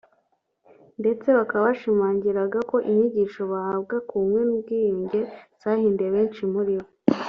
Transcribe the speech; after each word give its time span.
ndetse 1.01 1.27
bakaba 1.37 1.63
bashimangiraga 1.69 2.59
ko 2.69 2.77
inyigisho 2.89 3.41
bahabwa 3.51 3.95
ku 4.07 4.13
bumwe 4.21 4.41
n’ubwiyunge 4.45 5.19
zahinduye 5.61 6.09
benshi 6.15 6.43
muri 6.53 6.73
bo 6.81 6.87